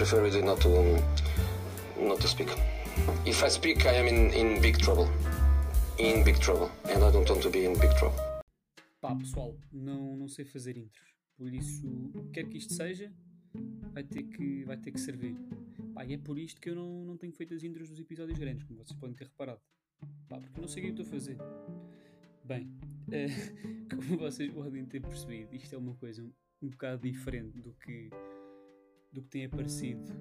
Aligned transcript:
prefer 0.00 0.42
not 0.42 0.58
to 0.62 0.96
not 2.00 2.18
to 2.22 2.26
speak. 2.26 2.48
If 3.26 3.44
I 3.44 3.50
speak, 3.50 3.84
I 3.84 3.96
am 4.00 4.06
in, 4.08 4.32
in 4.32 4.60
big 4.62 4.78
trouble. 4.78 5.06
In 5.98 6.24
big 6.24 6.40
trouble. 6.40 6.70
And 6.88 7.04
I 7.04 7.10
don't 7.12 7.28
want 7.28 7.42
to 7.42 7.50
be 7.50 7.66
in 7.66 7.78
big 7.78 7.94
trouble. 7.98 8.18
Pá, 8.98 9.14
pessoal, 9.14 9.54
não, 9.70 10.16
não 10.16 10.26
sei 10.26 10.46
fazer 10.46 10.78
intros. 10.78 11.06
Por 11.36 11.52
isso, 11.52 11.86
o 12.14 12.24
que 12.24 12.30
quer 12.30 12.48
que 12.48 12.56
isto 12.56 12.72
seja, 12.72 13.12
vai 13.92 14.02
ter 14.02 14.22
que, 14.22 14.64
vai 14.64 14.78
ter 14.78 14.90
que 14.90 15.00
servir. 15.00 15.36
Pá, 15.94 16.06
e 16.06 16.14
é 16.14 16.18
por 16.18 16.38
isto 16.38 16.62
que 16.62 16.70
eu 16.70 16.74
não, 16.74 17.04
não 17.04 17.18
tenho 17.18 17.34
feito 17.34 17.52
as 17.52 17.62
intros 17.62 17.90
dos 17.90 18.00
episódios 18.00 18.38
grandes, 18.38 18.64
como 18.64 18.78
vocês 18.78 18.98
podem 18.98 19.14
ter 19.14 19.24
reparado. 19.24 19.60
Pá, 20.30 20.40
porque 20.40 20.58
eu 20.58 20.62
não 20.62 20.68
sei 20.68 20.82
o 20.82 20.86
que 20.86 21.02
estou 21.02 21.04
a 21.04 21.08
fazer. 21.10 21.36
Bem, 22.42 22.70
eh, 23.12 23.28
como 23.90 24.16
vocês 24.16 24.50
podem 24.50 24.86
ter 24.86 25.02
percebido, 25.02 25.54
isto 25.54 25.74
é 25.74 25.78
uma 25.78 25.94
coisa 25.94 26.22
um, 26.22 26.32
um 26.62 26.70
bocado 26.70 27.02
diferente 27.02 27.60
do 27.60 27.74
que, 27.74 28.08
do 29.12 29.22
que 29.22 29.28
tem 29.28 29.44
aparecido 29.44 30.12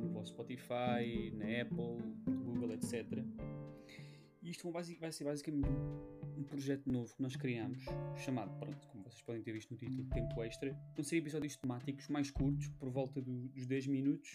no, 0.00 0.08
vosso 0.10 0.32
Spotify, 0.32 1.32
na 1.34 1.62
Apple, 1.62 2.02
Google, 2.44 2.72
etc. 2.72 3.24
E 4.42 4.50
isto 4.50 4.70
vai, 4.70 4.82
vai 4.82 5.12
ser 5.12 5.24
basicamente 5.24 5.68
um 6.36 6.42
projeto 6.42 6.90
novo 6.90 7.14
que 7.14 7.22
nós 7.22 7.36
criamos, 7.36 7.84
chamado, 8.16 8.56
pronto, 8.58 8.86
como 8.88 9.02
vocês 9.04 9.22
podem 9.22 9.42
ter 9.42 9.52
visto 9.52 9.70
no 9.70 9.76
título, 9.76 10.04
Tempo 10.08 10.42
Extra. 10.42 10.72
Vão 10.94 11.04
ser 11.04 11.16
episódios 11.16 11.56
temáticos 11.56 12.08
mais 12.08 12.30
curtos, 12.30 12.68
por 12.68 12.88
volta 12.88 13.20
do, 13.20 13.48
dos 13.48 13.66
10 13.66 13.88
minutos. 13.88 14.34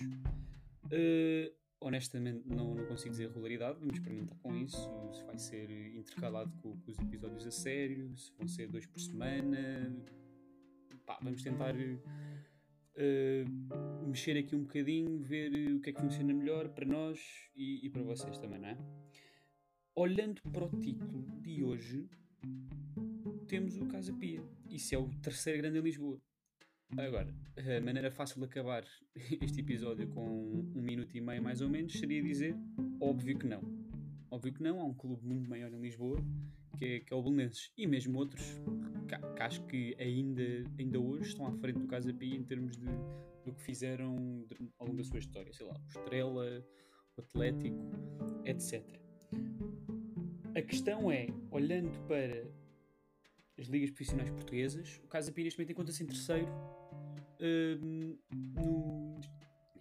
Uh, 0.85 1.53
honestamente, 1.79 2.47
não, 2.47 2.75
não 2.75 2.85
consigo 2.85 3.11
dizer 3.11 3.27
regularidade, 3.27 3.79
vamos 3.79 3.95
experimentar 3.95 4.37
com 4.39 4.55
isso. 4.55 4.89
Se 5.13 5.23
vai 5.23 5.37
ser 5.37 5.69
intercalado 5.95 6.51
com, 6.61 6.77
com 6.77 6.91
os 6.91 6.99
episódios 6.99 7.45
a 7.45 7.51
sério, 7.51 8.15
se 8.17 8.31
vão 8.37 8.47
ser 8.47 8.67
dois 8.67 8.85
por 8.85 8.99
semana. 8.99 9.95
Pá, 11.05 11.19
vamos 11.21 11.41
tentar. 11.41 11.73
Uh, 12.95 14.07
mexer 14.07 14.37
aqui 14.37 14.55
um 14.55 14.63
bocadinho, 14.63 15.19
ver 15.19 15.51
o 15.73 15.79
que 15.81 15.89
é 15.89 15.93
que 15.93 16.01
funciona 16.01 16.33
melhor 16.33 16.69
para 16.69 16.85
nós 16.85 17.19
e, 17.55 17.85
e 17.85 17.89
para 17.89 18.03
vocês 18.03 18.37
também, 18.37 18.59
não 18.59 18.69
é? 18.69 18.77
olhando 19.95 20.41
para 20.51 20.65
o 20.65 20.79
título 20.79 21.21
de 21.41 21.63
hoje, 21.63 22.09
temos 23.47 23.77
o 23.77 23.85
Casa 23.85 24.11
Pia. 24.13 24.43
Isso 24.69 24.95
é 24.95 24.97
o 24.97 25.07
terceiro 25.21 25.59
grande 25.59 25.77
em 25.77 25.81
Lisboa. 25.81 26.19
Agora, 26.97 27.33
a 27.57 27.81
maneira 27.81 28.11
fácil 28.11 28.39
de 28.39 28.45
acabar 28.45 28.83
este 29.41 29.61
episódio 29.61 30.07
com 30.07 30.25
um 30.75 30.81
minuto 30.81 31.15
e 31.15 31.21
meio 31.21 31.41
mais 31.41 31.61
ou 31.61 31.69
menos 31.69 31.93
seria 31.93 32.21
dizer 32.21 32.55
óbvio 32.99 33.37
que 33.37 33.45
não. 33.45 33.61
Óbvio 34.31 34.53
que 34.53 34.63
não, 34.63 34.79
há 34.79 34.83
um 34.83 34.93
clube 34.93 35.23
muito 35.25 35.47
maior 35.47 35.71
em 35.71 35.79
Lisboa 35.79 36.17
que 36.77 36.85
é, 36.85 36.99
que 36.99 37.13
é 37.13 37.15
o 37.15 37.21
Belenenses 37.21 37.71
e 37.77 37.85
mesmo 37.87 38.17
outros 38.19 38.43
que, 39.07 39.35
que, 39.35 39.41
acho 39.41 39.65
que 39.65 39.95
ainda, 39.99 40.43
ainda 40.77 40.99
hoje 40.99 41.29
estão 41.29 41.45
à 41.47 41.51
frente 41.53 41.79
do 41.79 41.87
Casa 41.87 42.13
Pia 42.13 42.35
em 42.35 42.43
termos 42.43 42.77
de, 42.77 42.85
do 43.45 43.53
que 43.53 43.61
fizeram 43.61 44.45
ao 44.79 44.87
longo 44.87 44.97
da 44.97 45.03
sua 45.03 45.19
história. 45.19 45.51
Sei 45.53 45.65
lá, 45.65 45.73
o 45.73 45.87
Estrela, 45.87 46.65
o 47.17 47.21
Atlético, 47.21 47.91
etc. 48.45 48.83
A 50.55 50.61
questão 50.61 51.11
é, 51.11 51.27
olhando 51.51 51.91
para 52.07 52.47
as 53.57 53.67
ligas 53.67 53.89
profissionais 53.91 54.29
portuguesas, 54.29 54.99
o 55.03 55.07
Casa 55.07 55.31
Pia 55.31 55.43
neste 55.43 55.59
momento 55.59 55.71
encontra-se 55.71 56.03
em 56.03 56.07
terceiro 56.07 56.47
um, 57.39 58.17
no 58.31 59.03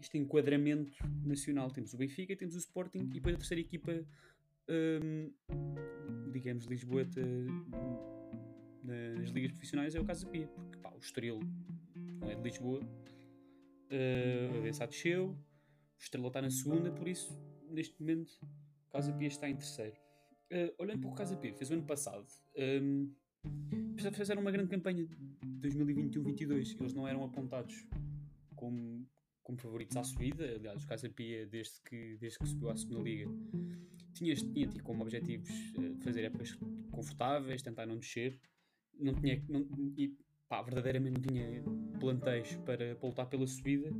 este 0.02 0.18
enquadramento 0.18 0.92
nacional. 1.24 1.70
Temos 1.70 1.94
o 1.94 1.96
Benfica, 1.96 2.36
temos 2.36 2.54
o 2.54 2.58
Sporting 2.58 2.98
e 2.98 3.14
depois 3.14 3.34
a 3.34 3.38
terceira 3.38 3.60
equipa, 3.60 4.04
um, 4.68 5.32
digamos, 6.30 6.64
Lisboeta 6.66 7.20
nas 8.82 9.30
ligas 9.30 9.52
profissionais 9.52 9.94
é 9.94 10.00
o 10.00 10.04
Casa 10.04 10.26
Pia, 10.26 10.48
porque 10.48 10.78
pá, 10.78 10.90
o 10.90 10.98
Estoril 10.98 11.40
não 12.20 12.30
é 12.30 12.34
de 12.34 12.42
Lisboa, 12.42 12.80
uh, 12.80 14.58
a 14.58 14.60
Bessa 14.60 14.86
desceu, 14.86 15.30
o 15.30 15.36
Estrela 16.00 16.28
está 16.28 16.42
na 16.42 16.50
segunda, 16.50 16.90
por 16.90 17.06
isso, 17.06 17.32
neste 17.70 17.98
momento, 18.00 18.32
o 18.88 18.90
Casa 18.90 19.12
Pia 19.12 19.28
está 19.28 19.48
em 19.48 19.56
terceiro. 19.56 19.96
Uh, 20.52 20.74
olhando 20.78 21.00
para 21.00 21.10
o 21.10 21.14
Casa 21.14 21.36
Pia, 21.36 21.54
fez 21.54 21.70
o 21.70 21.74
ano 21.74 21.84
passado, 21.84 22.26
um, 22.80 23.12
fizeram 24.12 24.42
uma 24.42 24.50
grande 24.50 24.68
campanha 24.68 25.06
de 25.06 25.68
2021-22. 25.68 26.76
Eles 26.78 26.92
não 26.92 27.06
eram 27.06 27.24
apontados 27.24 27.86
como, 28.54 29.08
como 29.42 29.58
favoritos 29.58 29.96
à 29.96 30.04
subida. 30.04 30.44
Aliás, 30.44 30.84
o 30.84 30.86
Casa 30.86 31.08
Pia, 31.08 31.46
desde 31.46 31.80
que, 31.82 32.16
desde 32.18 32.38
que 32.38 32.46
subiu 32.46 32.70
à 32.70 32.76
segunda 32.76 33.00
Liga, 33.00 33.30
tinha, 34.12 34.34
tinha 34.34 34.66
tido 34.66 34.82
como 34.82 35.02
objetivos 35.02 35.50
uh, 35.78 35.96
fazer 36.02 36.24
épocas 36.24 36.58
confortáveis, 36.90 37.62
tentar 37.62 37.86
não 37.86 37.98
descer. 37.98 38.38
Não 38.98 39.14
tinha, 39.14 39.42
não, 39.48 39.66
e, 39.96 40.16
pá, 40.48 40.62
verdadeiramente 40.62 41.14
não 41.14 41.22
tinha 41.22 41.64
planteios 41.98 42.54
para, 42.56 42.94
para 42.94 43.08
lutar 43.08 43.26
pela 43.26 43.46
subida. 43.46 43.90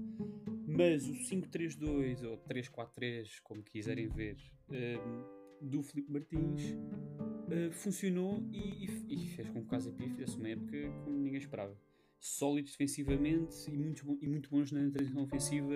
Mas 0.66 1.06
o 1.08 1.12
5-3-2 1.12 2.24
ou 2.24 2.38
3-4-3, 2.38 3.40
como 3.42 3.62
quiserem 3.62 4.08
ver, 4.08 4.36
um, 4.70 5.68
do 5.68 5.82
Felipe 5.82 6.10
Martins 6.10 6.72
uh, 6.72 7.72
funcionou 7.72 8.42
e, 8.52 8.86
e, 9.08 9.26
fez 9.28 9.48
com 9.48 9.60
que 9.60 9.66
o 9.66 9.66
Casa 9.66 9.92
Pia 9.92 10.08
fizesse 10.08 10.36
uma 10.36 10.48
época 10.48 10.90
como 11.04 11.18
ninguém 11.18 11.38
esperava. 11.38 11.76
Sólidos 12.18 12.72
defensivamente 12.72 13.68
e 13.68 13.76
muito, 13.76 14.18
e 14.20 14.28
muito 14.28 14.48
bons 14.48 14.70
na 14.70 14.88
transição 14.90 15.24
ofensiva, 15.24 15.74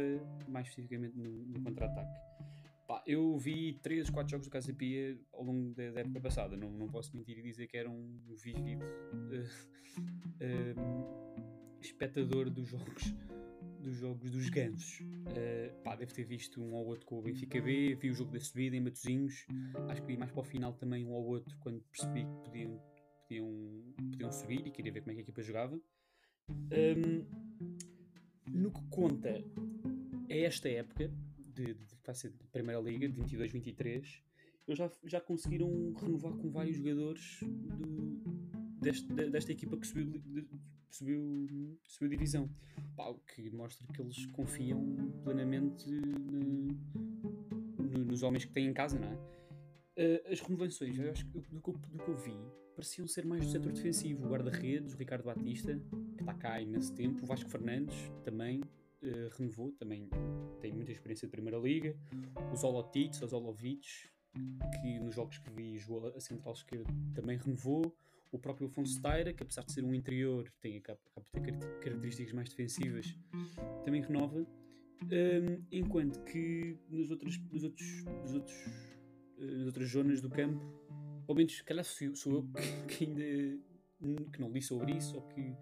mais 0.48 0.68
especificamente 0.68 1.16
no, 1.16 1.44
no 1.44 1.60
contra-ataque. 1.60 2.20
Eu 3.06 3.36
vi 3.38 3.74
3, 3.82 4.10
4 4.10 4.30
jogos 4.30 4.46
do 4.46 4.50
Casa 4.50 4.72
Pia 4.72 5.18
ao 5.32 5.42
longo 5.42 5.74
da, 5.74 5.90
da, 5.90 6.00
época 6.00 6.20
passada, 6.20 6.56
não, 6.56 6.70
não 6.70 6.88
posso 6.88 7.14
mentir 7.16 7.38
e 7.38 7.42
dizer 7.42 7.66
que 7.66 7.76
era 7.76 7.90
um 7.90 8.20
vívido 8.42 8.84
uh, 8.84 9.46
uh, 10.42 11.80
espectador 11.80 12.50
dos 12.50 12.68
jogos 12.68 13.14
dos 13.86 13.96
jogos 13.96 14.30
dos 14.30 14.48
gansos. 14.48 15.00
Uh, 15.00 15.82
pá, 15.84 15.94
deve 15.94 16.12
ter 16.12 16.24
visto 16.24 16.60
um 16.60 16.74
ou 16.74 16.86
outro 16.86 17.06
com 17.06 17.18
o 17.18 17.22
Benfica 17.22 17.60
B, 17.60 17.94
vi 17.94 18.10
o 18.10 18.14
jogo 18.14 18.32
da 18.32 18.40
subida 18.40 18.76
em 18.76 18.80
Matozinhos, 18.80 19.46
acho 19.88 20.00
que 20.02 20.08
vi 20.08 20.16
mais 20.16 20.30
para 20.32 20.40
o 20.40 20.44
final 20.44 20.72
também 20.72 21.06
um 21.06 21.12
ou 21.12 21.24
outro 21.24 21.56
quando 21.60 21.80
percebi 21.92 22.24
que 22.24 22.44
podiam, 22.44 22.82
podiam, 23.22 23.94
podiam 24.10 24.32
subir 24.32 24.66
e 24.66 24.70
queria 24.72 24.92
ver 24.92 25.00
como 25.02 25.12
é 25.12 25.14
que 25.14 25.20
a 25.20 25.22
equipa 25.22 25.42
jogava. 25.42 25.80
Um, 26.48 27.24
no 28.50 28.72
que 28.72 28.82
conta 28.90 29.44
a 30.30 30.34
esta 30.34 30.68
época, 30.68 31.10
de, 31.56 31.74
de, 31.74 31.86
de, 31.86 32.28
de 32.28 32.48
Primeira 32.52 32.80
Liga, 32.80 33.08
de 33.08 33.20
22-23, 33.20 34.22
eles 34.68 34.78
já, 34.78 34.90
já 35.04 35.20
conseguiram 35.20 35.92
renovar 35.94 36.32
com 36.34 36.50
vários 36.50 36.76
jogadores 36.76 37.38
do, 37.42 38.20
deste, 38.80 39.06
desta 39.30 39.52
equipa 39.52 39.76
que 39.76 39.86
subiu, 39.86 40.22
subiu, 40.90 41.78
subiu 41.86 42.10
divisão. 42.10 42.50
Pá, 42.94 43.08
o 43.08 43.18
que 43.20 43.50
mostra 43.50 43.86
que 43.92 44.02
eles 44.02 44.26
confiam 44.26 44.80
plenamente 45.22 45.88
no, 45.88 46.68
no, 47.78 48.04
nos 48.04 48.22
homens 48.22 48.44
que 48.44 48.52
têm 48.52 48.66
em 48.66 48.74
casa, 48.74 48.98
não 48.98 49.08
é? 49.08 49.14
Uh, 49.98 50.32
as 50.32 50.40
renovações, 50.40 50.98
eu 50.98 51.10
acho 51.10 51.24
que 51.24 51.30
do, 51.30 51.40
do, 51.40 51.72
do, 51.72 52.04
que 52.04 52.08
eu 52.08 52.16
vi, 52.16 52.36
pareciam 52.74 53.06
ser 53.06 53.24
mais 53.24 53.46
do 53.46 53.50
setor 53.50 53.72
defensivo. 53.72 54.26
O 54.26 54.28
guarda-redes, 54.28 54.92
o 54.92 54.96
Ricardo 54.98 55.24
Batista, 55.24 55.80
que 56.16 56.22
está 56.22 56.34
cá 56.34 56.52
há 56.54 56.60
imenso 56.60 56.92
tempo, 56.94 57.22
o 57.22 57.26
Vasco 57.26 57.48
Fernandes 57.48 57.96
também 58.22 58.60
uh, 59.06 59.28
renovou, 59.36 59.72
também 59.72 60.08
tem 60.60 60.72
muita 60.72 60.92
experiência 60.92 61.26
de 61.26 61.32
Primeira 61.32 61.58
Liga. 61.58 61.96
O 62.52 62.56
Zolotic, 62.56 63.22
o 63.22 63.26
Zolovic, 63.26 64.08
que 64.80 64.98
nos 64.98 65.14
jogos 65.14 65.38
que 65.38 65.50
vi 65.50 65.78
jogou 65.78 66.08
a 66.14 66.20
central 66.20 66.54
esquerda, 66.54 66.92
também 67.14 67.36
renovou 67.36 67.94
o 68.32 68.38
próprio 68.38 68.66
Afonso 68.66 69.00
Taira, 69.00 69.32
que 69.32 69.42
apesar 69.42 69.62
de 69.64 69.72
ser 69.72 69.84
um 69.84 69.94
interior, 69.94 70.50
tem, 70.60 70.80
ter 70.80 71.58
características 71.80 72.32
mais 72.32 72.48
defensivas, 72.48 73.16
também 73.84 74.02
renova. 74.02 74.46
Um, 75.02 75.62
enquanto 75.70 76.24
que 76.24 76.78
nos 76.88 77.10
outros, 77.10 77.38
nos 77.52 77.64
outros, 77.64 78.04
nos 78.22 78.34
outros, 78.34 78.56
uh, 79.38 79.58
nas 79.58 79.66
outras 79.66 79.90
zonas 79.90 80.20
do 80.20 80.30
campo, 80.30 80.60
ao 81.28 81.34
menos, 81.34 81.60
calhar 81.62 81.84
sou, 81.84 82.14
sou 82.16 82.32
eu 82.34 82.42
que, 82.88 82.96
que, 83.04 83.04
ainda 83.04 84.32
que 84.32 84.40
não 84.40 84.50
li 84.50 84.62
sobre 84.62 84.92
isso, 84.92 85.16
ou 85.16 85.22
que, 85.28 85.54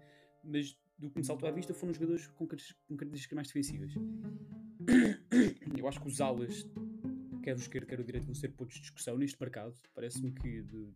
mas 0.43 0.77
do 0.97 1.09
que 1.09 1.17
me 1.17 1.23
saltou 1.23 1.47
à 1.47 1.51
vista 1.51 1.73
foram 1.73 1.91
os 1.91 1.97
jogadores 1.97 2.27
com, 2.27 2.47
características 2.47 3.35
mais 3.35 3.47
defensivas. 3.47 3.93
Eu 5.77 5.87
acho 5.87 5.99
que 5.99 6.07
os 6.07 6.21
alas, 6.21 6.65
quer 7.43 7.55
o 7.55 7.59
esquerdo, 7.59 7.85
quer 7.87 7.99
o 7.99 8.03
direito, 8.03 8.25
vão 8.25 8.35
ser 8.35 8.49
pontos 8.49 8.75
de 8.75 8.81
discussão 8.81 9.17
neste 9.17 9.39
mercado. 9.39 9.75
Parece-me 9.93 10.31
que 10.31 10.61
de, 10.61 10.87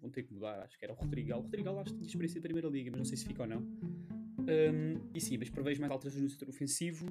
vão 0.00 0.10
ter 0.10 0.24
que 0.24 0.34
mudar. 0.34 0.60
Acho 0.60 0.78
que 0.78 0.84
era 0.84 0.92
o 0.92 0.96
Rodrigal. 0.96 1.40
O 1.40 1.42
Rodrigal 1.42 1.78
acho 1.78 1.90
que 1.90 1.98
tinha 1.98 2.08
experiência 2.08 2.40
da 2.40 2.44
Primeira 2.44 2.68
Liga, 2.68 2.90
mas 2.90 2.98
não 2.98 3.04
sei 3.04 3.16
se 3.16 3.24
fica 3.24 3.42
ou 3.42 3.48
não. 3.48 3.60
Um, 3.60 5.10
e 5.14 5.20
sim, 5.20 5.38
mas 5.38 5.48
prevejo 5.48 5.80
mais 5.80 5.92
alterações 5.92 6.22
no 6.22 6.28
setor 6.28 6.48
ofensivo, 6.48 7.08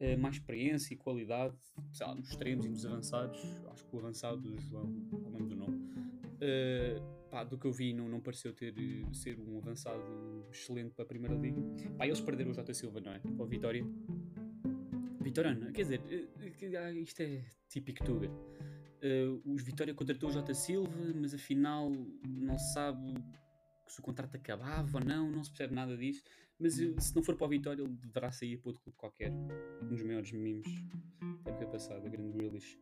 uh, 0.00 0.18
mais 0.18 0.34
experiência 0.34 0.92
e 0.92 0.96
qualidade, 0.96 1.56
sei 1.92 2.06
lá, 2.06 2.14
nos 2.14 2.28
extremos 2.28 2.66
e 2.66 2.68
nos 2.68 2.84
avançados. 2.84 3.40
Acho 3.70 3.84
que 3.84 3.96
o 3.96 3.98
avançado 4.00 4.40
do 4.40 4.60
João, 4.60 4.92
ao 5.24 5.30
menos 5.30 5.52
o 5.52 5.56
nome, 5.56 5.76
uh, 5.76 7.23
pá, 7.34 7.42
do 7.42 7.58
que 7.58 7.66
eu 7.66 7.72
vi, 7.72 7.92
não, 7.92 8.08
não 8.08 8.20
pareceu 8.20 8.52
ter, 8.52 8.72
ser 9.12 9.40
um 9.40 9.58
avançado 9.58 10.46
excelente 10.52 10.94
para 10.94 11.04
a 11.04 11.08
Primeira 11.08 11.34
Liga. 11.34 11.60
Pá, 11.98 12.06
eles 12.06 12.20
perderam 12.20 12.52
o 12.52 12.54
Jota 12.54 12.72
Silva, 12.72 13.00
não 13.00 13.10
é? 13.10 13.18
Para 13.18 13.44
a 13.44 13.48
Vitória. 13.48 13.84
Vitória, 15.20 15.52
não, 15.52 15.72
quer 15.72 15.82
dizer, 15.82 16.00
uh, 16.00 16.92
isto 16.96 17.20
é 17.22 17.44
típico 17.68 18.04
Tuga. 18.04 18.28
Uh, 18.28 19.52
os 19.52 19.64
Vitória 19.64 19.92
contratou 19.92 20.28
o 20.28 20.32
Jota 20.32 20.54
Silva, 20.54 21.12
mas 21.12 21.34
afinal 21.34 21.90
não 22.24 22.56
sabe 22.56 23.12
se 23.88 23.98
o 23.98 24.02
contrato 24.02 24.36
acabava 24.36 24.98
ou 24.98 25.04
não, 25.04 25.28
não 25.28 25.42
se 25.42 25.50
percebe 25.50 25.74
nada 25.74 25.96
disso. 25.96 26.22
Mas 26.56 26.78
eh, 26.78 26.94
se 27.00 27.16
não 27.16 27.22
for 27.22 27.34
para 27.34 27.46
o 27.46 27.50
Vitória, 27.50 27.82
ele 27.82 27.96
deverá 27.96 28.30
sair 28.30 28.58
para 28.58 28.68
outro 28.68 28.80
clube 28.80 28.96
qualquer. 28.96 29.32
Um 29.82 29.88
dos 29.88 30.02
maiores 30.04 30.30
mimos 30.30 30.68
da 31.42 31.50
época 31.50 31.66
passada, 31.66 32.08
grande 32.08 32.30
Grealish. 32.30 32.78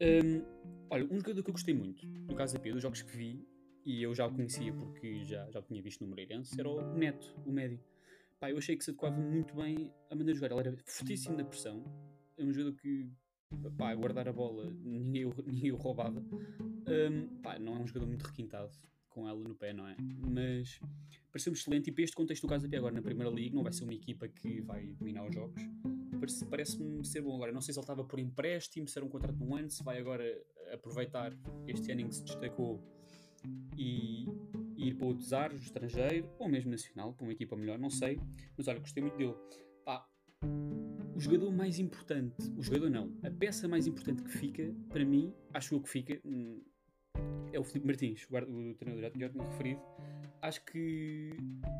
Um, 0.00 0.42
olha, 0.88 1.04
um 1.04 1.18
jogador 1.18 1.42
que 1.42 1.50
eu 1.50 1.52
gostei 1.52 1.74
muito, 1.74 2.06
no 2.06 2.34
caso 2.34 2.54
da 2.54 2.60
P, 2.60 2.72
dos 2.72 2.82
jogos 2.82 3.02
que 3.02 3.14
vi, 3.14 3.46
e 3.84 4.02
eu 4.02 4.14
já 4.14 4.26
o 4.26 4.30
conhecia 4.34 4.72
porque 4.72 5.24
já, 5.24 5.50
já 5.50 5.60
o 5.60 5.62
tinha 5.62 5.82
visto 5.82 6.02
no 6.02 6.08
Moreirense, 6.10 6.58
era 6.58 6.68
o 6.68 6.94
Neto, 6.94 7.34
o 7.46 7.52
médio. 7.52 7.80
Pá, 8.40 8.50
eu 8.50 8.58
achei 8.58 8.76
que 8.76 8.84
se 8.84 8.90
adequava 8.90 9.16
muito 9.20 9.54
bem 9.56 9.92
à 10.10 10.14
maneira 10.14 10.32
de 10.34 10.38
jogar. 10.40 10.52
Ele 10.58 10.68
era 10.68 10.76
fortíssimo 10.84 11.36
na 11.36 11.44
pressão. 11.44 11.82
É 12.36 12.44
um 12.44 12.52
jogador 12.52 12.76
que, 12.80 13.10
pá, 13.76 13.92
guardar 13.94 14.28
a 14.28 14.32
bola, 14.32 14.70
ninguém, 14.84 15.24
o- 15.24 15.34
ninguém 15.46 15.72
o 15.72 15.76
roubava. 15.76 16.20
Um, 16.20 17.40
pá, 17.42 17.58
não 17.58 17.76
é 17.76 17.80
um 17.80 17.86
jogador 17.86 18.06
muito 18.06 18.22
requintado 18.22 18.70
com 19.08 19.28
ela 19.28 19.40
no 19.42 19.54
pé, 19.56 19.72
não 19.72 19.88
é? 19.88 19.96
Mas 20.30 20.78
pareceu-me 21.32 21.58
excelente. 21.58 21.88
E 21.90 21.92
para 21.92 22.04
este 22.04 22.14
contexto 22.14 22.42
do 22.42 22.48
Casa 22.48 22.62
da 22.64 22.68
Pia 22.70 22.78
agora 22.78 22.94
na 22.94 23.02
Primeira 23.02 23.30
Liga, 23.32 23.56
não 23.56 23.62
vai 23.64 23.72
ser 23.72 23.82
uma 23.84 23.94
equipa 23.94 24.28
que 24.28 24.60
vai 24.60 24.86
dominar 24.92 25.26
os 25.26 25.34
jogos. 25.34 25.60
Parece- 26.20 26.46
Parece-me 26.46 27.04
ser 27.04 27.22
bom 27.22 27.34
agora. 27.34 27.50
Não 27.50 27.60
sei 27.60 27.72
se 27.74 27.80
ele 27.80 27.84
estava 27.84 28.04
por 28.04 28.20
empréstimo, 28.20 28.86
se 28.86 28.96
era 28.98 29.04
um 29.04 29.08
contrato 29.08 29.36
de 29.36 29.42
um 29.42 29.56
ano, 29.56 29.68
se 29.68 29.82
vai 29.82 29.98
agora 29.98 30.24
aproveitar 30.72 31.36
este 31.66 31.90
ano 31.90 32.02
em 32.02 32.08
que 32.08 32.14
se 32.14 32.22
destacou 32.22 32.80
e 33.76 34.26
ir 34.76 34.94
para 34.94 35.06
outros 35.06 35.32
ares, 35.32 35.62
estrangeiro, 35.62 36.28
ou 36.38 36.48
mesmo 36.48 36.70
nacional, 36.70 37.12
para 37.12 37.24
uma 37.24 37.32
equipa 37.32 37.56
melhor, 37.56 37.78
não 37.78 37.90
sei. 37.90 38.20
Mas 38.56 38.68
olha, 38.68 38.78
gostei 38.78 39.02
muito 39.02 39.16
dele. 39.16 39.34
Pá, 39.84 40.06
o 41.14 41.20
jogador 41.20 41.50
mais 41.50 41.78
importante, 41.78 42.36
o 42.56 42.62
jogador 42.62 42.90
não, 42.90 43.12
a 43.24 43.30
peça 43.30 43.66
mais 43.66 43.86
importante 43.86 44.22
que 44.22 44.30
fica, 44.30 44.72
para 44.88 45.04
mim, 45.04 45.34
acho 45.52 45.74
eu 45.74 45.80
que 45.80 45.88
fica, 45.88 46.20
hum, 46.24 46.62
é 47.52 47.58
o 47.58 47.64
Filipe 47.64 47.86
Martins, 47.86 48.26
o, 48.30 48.36
o 48.36 48.74
treinador, 48.74 49.02
já, 49.02 49.26
já 49.26 49.28
tinha 49.28 49.44
referido. 49.44 49.80
Acho 50.40 50.64
que 50.64 51.30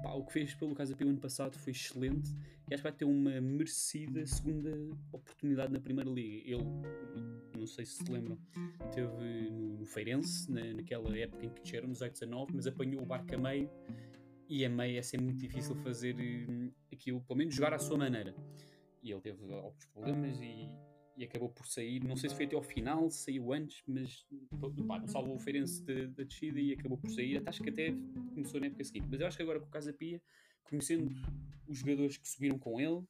pá, 0.03 0.13
o 0.13 0.25
que 0.25 0.33
fez 0.33 0.55
pelo 0.55 0.75
Casa 0.75 0.97
Pia 0.97 1.07
o 1.07 1.11
ano 1.11 1.21
passado 1.21 1.57
foi 1.59 1.73
excelente 1.73 2.31
e 2.69 2.75
acho 2.75 2.83
que 2.83 2.89
vai 2.89 2.93
ter 2.93 3.05
uma 3.05 3.41
merecida 3.41 4.27
segunda 4.27 4.71
oportunidade 5.13 5.73
na 5.73 5.81
Primeira 5.81 6.11
Liga. 6.11 6.43
Ele, 6.45 6.65
não 7.57 7.67
sei 7.67 7.87
se 7.87 8.05
se 8.05 8.11
lembram, 8.11 8.39
teve 8.93 9.07
no, 9.51 9.79
no 9.79 9.87
Feirense, 9.87 10.51
na, 10.51 10.73
naquela 10.75 11.17
época 11.17 11.47
em 11.47 11.51
que 11.51 11.63
desceram, 11.63 11.89
nos 11.89 12.01
8 12.01 12.13
19, 12.13 12.53
mas 12.55 12.67
apanhou 12.67 13.03
o 13.03 13.07
barco 13.07 13.35
a 13.35 13.39
meio 13.39 13.71
e 14.49 14.65
a 14.65 14.69
meio 14.69 14.99
é 14.99 15.03
sempre 15.03 15.27
muito 15.27 15.41
difícil 15.41 15.77
fazer 15.77 16.17
hum, 16.17 16.71
aquilo, 16.93 17.21
pelo 17.21 17.39
menos 17.39 17.55
jogar 17.55 17.75
à 17.75 17.79
sua 17.79 17.99
maneira. 17.99 18.35
E 19.03 19.13
ele 19.13 19.21
teve 19.21 19.53
alguns 19.55 19.87
problemas 19.87 20.41
e, 20.41 20.69
e 21.19 21.25
acabou 21.25 21.49
por 21.51 21.67
sair. 21.67 22.03
Não 22.05 22.17
sei 22.17 22.31
se 22.31 22.37
foi 22.37 22.45
até 22.47 22.55
ao 22.55 22.63
final, 22.63 23.11
saiu 23.11 23.53
antes, 23.53 23.83
mas 23.87 24.25
pá, 24.87 25.05
salvou 25.09 25.35
o 25.35 25.39
Feirense 25.39 25.83
da, 25.85 26.07
da 26.07 26.23
descida 26.23 26.61
e 26.61 26.73
acabou 26.73 26.97
por 26.97 27.11
sair. 27.11 27.43
Acho 27.45 27.61
que 27.63 27.71
até 27.71 27.93
começou 28.33 28.61
na 28.61 28.67
época 28.67 28.85
seguinte. 28.85 29.09
Mas 29.11 29.21
eu 29.21 29.27
acho 29.27 29.37
que 29.37 29.43
agora 29.43 29.59
com 29.59 29.67
o 29.67 29.71
Casa 29.71 29.93
Pia, 29.93 30.23
conhecendo 30.63 31.13
os 31.67 31.79
jogadores 31.79 32.17
que 32.17 32.29
subiram 32.29 32.59
com 32.59 32.81
ele, 32.81 33.03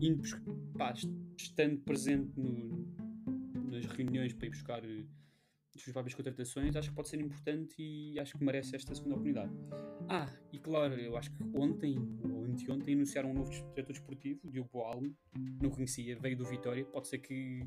indo, 0.00 0.22
pá, 0.78 0.92
est- 0.92 1.08
estando 1.36 1.78
presente 1.82 2.32
no- 2.40 2.86
nas 3.70 3.84
reuniões 3.86 4.32
para 4.32 4.46
ir 4.46 4.50
buscar 4.50 4.82
eh, 4.84 5.04
as 5.74 5.82
suas 5.82 5.92
próprias 5.92 6.14
contratações, 6.14 6.74
acho 6.74 6.88
que 6.88 6.94
pode 6.94 7.08
ser 7.08 7.20
importante 7.20 7.74
e 7.78 8.18
acho 8.18 8.36
que 8.38 8.44
merece 8.44 8.74
esta 8.74 8.94
segunda 8.94 9.16
oportunidade. 9.16 9.52
Ah, 10.08 10.32
e 10.52 10.58
claro, 10.58 10.94
eu 10.94 11.16
acho 11.16 11.30
que 11.30 11.42
ontem 11.54 11.96
anteontem 12.62 12.94
anunciaram 12.94 13.30
um 13.30 13.34
novo 13.34 13.50
diretor 13.50 13.92
desportivo, 13.92 14.50
Diogo 14.50 14.68
Boalmo, 14.72 15.14
não 15.60 15.70
conhecia, 15.70 16.16
veio 16.18 16.36
do 16.36 16.44
Vitória, 16.44 16.84
pode 16.84 17.08
ser 17.08 17.18
que, 17.18 17.60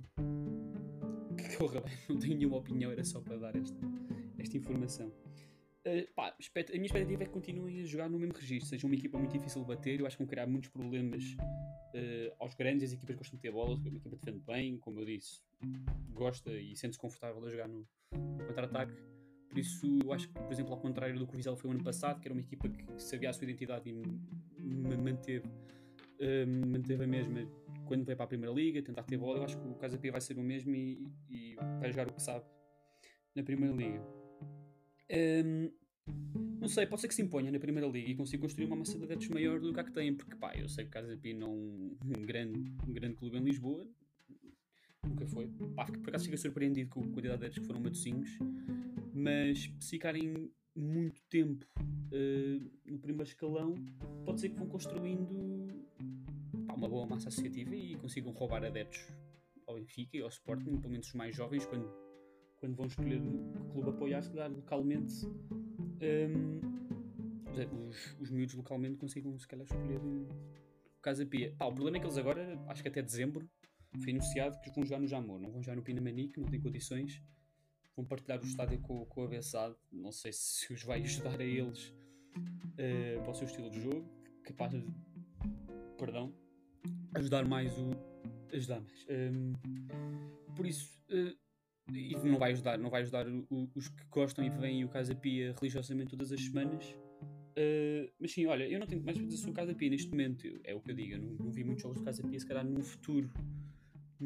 que 1.38 1.58
corra 1.58 1.82
bem, 1.82 1.94
não 2.10 2.18
tenho 2.18 2.38
nenhuma 2.38 2.58
opinião, 2.58 2.92
era 2.92 3.04
só 3.04 3.20
para 3.20 3.38
dar 3.38 3.56
esta, 3.56 3.80
esta 4.38 4.58
informação. 4.58 5.12
Uh, 5.86 6.08
pá, 6.16 6.30
a 6.30 6.72
minha 6.74 6.86
expectativa 6.86 7.24
é 7.24 7.26
que 7.26 7.32
continuem 7.32 7.82
a 7.82 7.86
jogar 7.86 8.10
no 8.10 8.18
mesmo 8.18 8.34
registro, 8.36 8.70
seja 8.70 8.88
uma 8.88 8.96
equipa 8.96 9.18
muito 9.18 9.34
difícil 9.34 9.62
de 9.62 9.68
bater, 9.68 10.00
eu 10.00 10.08
acho 10.08 10.16
que 10.16 10.24
vão 10.24 10.30
criar 10.30 10.48
muitos 10.48 10.70
problemas 10.70 11.24
uh, 11.34 12.36
aos 12.40 12.54
grandes, 12.56 12.90
as 12.90 12.94
equipas 12.94 13.18
gostam 13.18 13.36
de 13.36 13.42
ter 13.42 13.52
bola, 13.52 13.78
a 13.84 13.88
equipa 13.88 14.10
defende 14.10 14.40
bem, 14.40 14.78
como 14.78 15.00
eu 15.00 15.06
disse, 15.06 15.42
gosta 16.14 16.52
e 16.52 16.76
sente-se 16.78 17.00
confortável 17.00 17.46
a 17.46 17.50
jogar 17.50 17.68
no, 17.68 17.86
no 18.14 18.46
contra-ataque. 18.48 18.94
Por 19.54 19.60
isso, 19.60 19.86
eu 20.04 20.12
acho 20.12 20.28
que, 20.28 20.34
por 20.34 20.52
exemplo, 20.52 20.74
ao 20.74 20.80
contrário 20.80 21.16
do 21.20 21.28
que 21.28 21.34
o 21.36 21.38
Vizela 21.38 21.56
foi 21.56 21.70
o 21.70 21.74
ano 21.76 21.84
passado, 21.84 22.20
que 22.20 22.28
era 22.28 22.34
uma 22.34 22.42
equipa 22.42 22.68
que 22.68 22.84
sabia 22.98 23.30
a 23.30 23.34
sua 23.34 23.44
identidade 23.44 23.88
e 23.88 23.94
manteve, 24.98 25.46
um, 26.20 26.72
manteve 26.72 27.04
a 27.04 27.08
mesma 27.08 27.48
quando 27.86 28.04
veio 28.04 28.18
para 28.18 28.24
a 28.24 28.28
Primeira 28.28 28.52
Liga, 28.52 28.82
tentar 28.82 29.04
ter 29.04 29.16
bola, 29.16 29.38
eu 29.38 29.44
acho 29.44 29.56
que 29.56 29.68
o 29.68 29.76
Casa 29.76 29.96
Pia 30.00 30.12
vai 30.12 30.22
ser 30.22 30.40
o 30.40 30.42
mesmo 30.42 30.74
e, 30.74 31.08
e 31.30 31.56
vai 31.80 31.92
jogar 31.92 32.08
o 32.08 32.14
que 32.14 32.20
sabe 32.20 32.44
na 33.36 33.44
Primeira 33.44 33.76
Liga. 33.76 34.02
Um, 35.46 35.72
não 36.60 36.68
sei, 36.68 36.88
pode 36.88 37.02
ser 37.02 37.10
que 37.10 37.14
se 37.14 37.22
imponha 37.22 37.52
na 37.52 37.60
Primeira 37.60 37.88
Liga 37.88 38.10
e 38.10 38.16
consiga 38.16 38.42
construir 38.42 38.66
uma 38.66 38.78
massa 38.78 38.98
de 38.98 39.04
adeptos 39.04 39.28
maior 39.28 39.60
do 39.60 39.72
que 39.72 39.80
a 39.80 39.84
que 39.84 39.92
tem, 39.92 40.16
porque 40.16 40.36
pá, 40.36 40.56
eu 40.56 40.68
sei 40.68 40.86
que 40.86 40.90
o 40.90 40.94
Casa 40.94 41.16
Pia 41.16 41.36
não 41.36 41.96
é 42.12 42.18
um 42.18 42.26
grande, 42.26 42.74
um 42.88 42.92
grande 42.92 43.14
clube 43.18 43.38
em 43.38 43.44
Lisboa, 43.44 43.88
nunca 45.08 45.26
foi. 45.28 45.48
Pá, 45.76 45.86
por 45.86 46.10
acaso 46.10 46.26
fico 46.26 46.38
surpreendido 46.38 46.90
com 46.90 47.02
a 47.02 47.04
quantidade 47.04 47.40
de 47.40 47.46
adeptos 47.46 47.60
que 47.60 47.66
foram 47.66 47.82
matocinhos, 47.82 48.30
mas 49.14 49.72
se 49.80 49.90
ficarem 49.90 50.52
muito 50.76 51.22
tempo 51.30 51.66
uh, 51.78 52.72
no 52.86 53.00
primeiro 53.00 53.30
escalão, 53.30 53.76
pode 54.26 54.42
ser 54.42 54.50
que 54.50 54.56
vão 54.56 54.68
construindo 54.68 55.86
pá, 56.68 56.74
uma 56.74 56.90
boa 56.90 57.06
massa 57.06 57.30
associativa 57.30 57.76
e 57.76 57.96
consigam 57.96 58.32
roubar 58.32 58.64
adeptos 58.64 59.06
ao 59.68 59.76
Benfica 59.76 60.18
e 60.18 60.22
ao 60.22 60.30
Sporting, 60.30 60.78
pelo 60.78 60.92
menos 60.92 61.08
os 61.08 61.14
mais 61.14 61.36
jovens, 61.36 61.66
quando, 61.66 61.90
quando 62.58 62.76
vão 62.76 62.88
escolher 62.88 63.22
o 63.22 63.72
clube 63.72 63.90
apoiar, 63.90 64.22
se 64.22 64.30
calhar 64.30 64.52
localmente. 64.52 65.26
Um, 65.26 66.74
os, 67.88 68.16
os 68.20 68.32
miúdos 68.32 68.56
localmente 68.56 68.98
consigam 68.98 69.38
se 69.38 69.48
calhar 69.48 69.66
escolher 69.66 70.00
o 70.00 70.28
Casa 71.02 71.26
Pia. 71.26 71.54
Pá, 71.58 71.66
o 71.66 71.74
problema 71.74 71.98
é 71.98 72.00
que 72.00 72.06
eles 72.06 72.18
agora, 72.18 72.60
acho 72.68 72.82
que 72.82 72.90
até 72.90 73.02
dezembro, 73.02 73.48
foi 74.02 74.12
anunciado 74.12 74.60
que 74.62 74.70
vão 74.72 74.84
jogar 74.84 75.00
no 75.00 75.08
Jamor, 75.08 75.40
não 75.40 75.52
vão 75.52 75.62
jogar 75.62 75.76
no 75.76 75.84
Pinamanique, 75.84 76.40
não 76.40 76.48
têm 76.48 76.60
condições. 76.60 77.22
Vão 77.96 78.04
partilhar 78.06 78.42
o 78.42 78.46
estádio 78.46 78.80
com, 78.80 79.06
com 79.06 79.22
o 79.22 79.24
Avessado. 79.24 79.78
Não 79.92 80.12
sei 80.12 80.32
se 80.34 80.74
os 80.74 80.84
vai 80.84 81.02
ajudar 81.04 81.40
a 81.40 81.44
eles 81.44 81.94
uh, 82.40 83.22
para 83.22 83.32
o 83.32 83.36
seu 83.36 83.46
estilo 83.46 83.70
de 83.70 83.82
jogo, 83.82 84.10
capaz 84.44 84.72
de, 84.72 84.84
perdão, 85.98 86.34
ajudar 87.14 87.46
mais 87.46 87.78
o. 87.78 87.92
ajudar 88.52 88.82
mais. 88.82 89.06
Um, 89.10 89.54
por 90.56 90.66
isso, 90.66 91.00
uh, 91.12 91.38
e 91.94 92.16
não 92.24 92.38
vai 92.38 92.54
ajudar, 92.54 92.78
não 92.78 92.90
vai 92.90 93.02
ajudar 93.02 93.28
o, 93.28 93.70
os 93.76 93.90
que 93.90 94.06
gostam 94.10 94.44
e 94.44 94.50
vêm 94.50 94.84
o 94.84 94.90
Casa 94.90 95.14
Pia 95.14 95.54
religiosamente 95.60 96.10
todas 96.10 96.32
as 96.32 96.42
semanas. 96.42 96.86
Uh, 97.56 98.12
mas 98.20 98.32
sim, 98.32 98.48
olha, 98.48 98.68
eu 98.68 98.80
não 98.80 98.88
tenho 98.88 99.04
mais 99.04 99.18
para 99.18 99.28
dizer 99.28 99.38
sobre 99.38 99.52
o 99.52 99.56
Casa 99.56 99.76
Pia 99.76 99.90
neste 99.90 100.10
momento, 100.10 100.48
é 100.64 100.74
o 100.74 100.82
que 100.82 100.90
eu 100.90 100.96
digo, 100.96 101.14
eu 101.14 101.20
não, 101.20 101.34
não 101.46 101.52
vi 101.52 101.64
muitos 101.64 101.84
jogos 101.84 102.00
do 102.00 102.04
Casa 102.04 102.24
Pia, 102.24 102.40
se 102.40 102.48
calhar 102.48 102.66
num 102.66 102.82
futuro, 102.82 103.30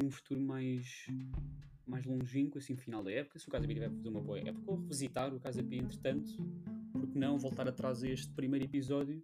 num 0.02 0.10
futuro 0.12 0.40
mais, 0.42 1.08
mais 1.86 2.06
longínquo, 2.06 2.58
assim, 2.58 2.76
final 2.76 3.04
da 3.04 3.12
época, 3.12 3.40
se 3.40 3.48
o 3.48 3.52
Casa 3.52 3.66
Pia 3.66 3.76
tiver 3.76 3.90
fazer 3.90 4.10
uma 4.10 4.22
boa 4.22 4.40
época, 4.40 4.64
ou 4.72 4.78
revisitar 4.78 5.34
o 5.34 5.40
Casa 5.40 5.64
Pia 5.64 5.80
entretanto, 5.80 6.32
porque 6.92 7.18
não 7.18 7.38
voltar 7.38 7.68
atrás 7.68 8.04
a 8.04 8.10
este 8.10 8.32
primeiro 8.34 8.66
episódio, 8.66 9.24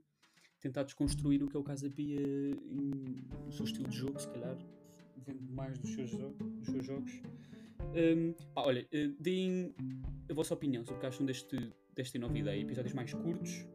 tentar 0.59 0.83
desconstruir 0.83 1.43
o 1.43 1.47
que 1.49 1.55
é 1.57 1.59
o 1.59 1.63
Casa 1.63 1.89
Pia 1.89 2.19
no 2.65 3.51
seu 3.51 3.65
estilo 3.65 3.87
de 3.89 3.97
jogo, 3.97 4.19
se 4.19 4.29
calhar, 4.29 4.57
vendo 5.17 5.41
mais 5.53 5.77
dos 5.77 5.93
seus, 5.93 6.11
dos 6.11 6.67
seus 6.67 6.85
jogos. 6.85 7.11
Um, 7.95 8.33
pá, 8.53 8.63
olha, 8.65 8.87
eh, 8.91 9.09
deem 9.19 9.73
a 10.29 10.33
vossa 10.33 10.53
opinião 10.53 10.83
sobre 10.83 10.97
o 10.97 10.99
que 11.01 11.05
acham 11.05 11.25
deste, 11.25 11.55
desta 11.93 12.17
nova 12.17 12.37
ideia. 12.37 12.59
Episódios 12.61 12.93
mais 12.93 13.13
curtos, 13.13 13.65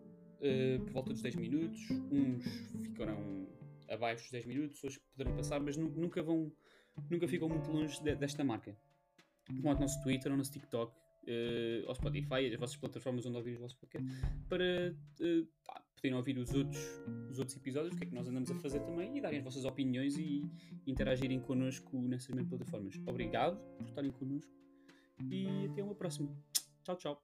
eh, 0.41 0.79
por 0.79 0.93
volta 0.93 1.13
dos 1.13 1.23
10 1.23 1.37
minutos. 1.37 1.79
Uns 2.11 2.45
ficarão 2.83 3.47
abaixo 3.89 4.25
dos 4.25 4.33
10 4.33 4.47
minutos, 4.47 4.83
outros 4.83 5.01
poderão 5.13 5.37
passar, 5.37 5.61
mas 5.61 5.77
nu- 5.77 5.91
nunca 5.91 6.21
vão, 6.23 6.51
nunca 7.11 7.27
ficam 7.29 7.49
muito 7.49 7.71
longe 7.71 8.03
de- 8.03 8.15
desta 8.17 8.43
marca. 8.45 8.77
Ao 9.65 9.75
nosso 9.79 10.03
Twitter, 10.03 10.31
ao 10.31 10.37
nosso 10.39 10.53
TikTok, 10.53 10.95
eh, 11.27 11.83
ao 11.87 11.95
Spotify, 11.95 12.47
as 12.53 12.59
vossas 12.59 12.77
plataformas 12.77 13.25
onde 13.27 13.37
ouvir 13.37 13.53
os 13.53 13.59
vossos 13.61 13.77
podcasts, 13.79 14.13
para 14.49 14.95
pá, 15.67 15.83
poderem 15.95 16.17
ouvir 16.17 16.39
os 16.39 16.53
outros, 16.55 16.81
os 17.31 17.39
outros 17.39 17.57
episódios, 17.57 17.95
o 17.95 17.97
que 17.97 18.05
é 18.05 18.07
que 18.07 18.15
nós 18.15 18.29
andamos 18.29 18.51
a 18.51 18.55
fazer 18.57 18.81
também, 18.81 19.17
e 19.17 19.21
darem 19.21 19.39
as 19.39 19.45
vossas 19.45 19.65
opiniões 19.65 20.17
e 20.19 20.43
interagirem 20.87 21.41
connosco 21.41 22.01
nessas 22.03 22.29
mesmas 22.29 22.49
plataformas. 22.49 22.95
Obrigado 23.07 23.59
por 23.77 23.87
estarem 23.87 24.11
connosco 24.11 24.53
e 25.31 25.67
até 25.71 25.83
uma 25.83 25.95
próxima. 25.95 26.29
Tchau, 26.85 26.97
tchau. 26.97 27.23